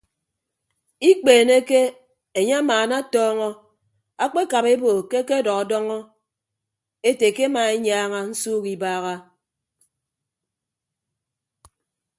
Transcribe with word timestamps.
Ikpeeneke 1.09 1.79
enye 2.39 2.53
amaanatọọñọ 2.61 3.49
akpekap 4.23 4.65
ebo 4.73 4.89
ke 5.09 5.17
akedọdọñọ 5.23 5.97
ete 7.09 7.27
ke 7.35 7.43
ema 7.49 7.61
enyaaña 7.75 8.19
nsuuk 8.29 8.65
ibaaha. 8.75 9.15